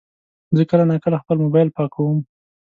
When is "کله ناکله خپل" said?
0.69-1.37